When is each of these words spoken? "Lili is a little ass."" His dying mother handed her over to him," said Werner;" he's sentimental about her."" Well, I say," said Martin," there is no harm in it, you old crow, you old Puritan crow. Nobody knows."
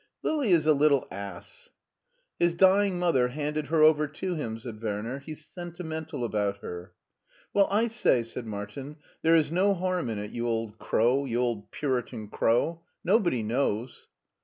"Lili 0.23 0.51
is 0.51 0.65
a 0.65 0.73
little 0.73 1.07
ass."" 1.11 1.69
His 2.39 2.55
dying 2.55 2.97
mother 2.97 3.27
handed 3.27 3.67
her 3.67 3.83
over 3.83 4.07
to 4.07 4.33
him," 4.33 4.57
said 4.57 4.81
Werner;" 4.81 5.19
he's 5.27 5.45
sentimental 5.45 6.23
about 6.23 6.57
her."" 6.63 6.93
Well, 7.53 7.67
I 7.69 7.87
say," 7.87 8.23
said 8.23 8.47
Martin," 8.47 8.95
there 9.21 9.35
is 9.35 9.51
no 9.51 9.75
harm 9.75 10.09
in 10.09 10.17
it, 10.17 10.31
you 10.31 10.47
old 10.47 10.79
crow, 10.79 11.25
you 11.25 11.39
old 11.39 11.69
Puritan 11.69 12.29
crow. 12.29 12.81
Nobody 13.03 13.43
knows." 13.43 14.07